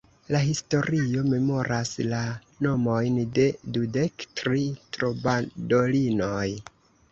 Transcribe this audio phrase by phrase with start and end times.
[0.35, 2.21] La historio memoras la
[2.67, 4.67] nomojn de dudek tri
[4.99, 6.45] trobadorinoj.